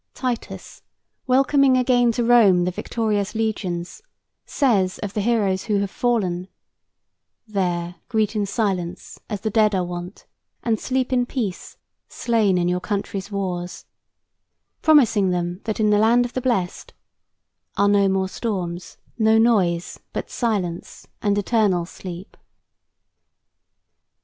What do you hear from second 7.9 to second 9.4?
greet in silence,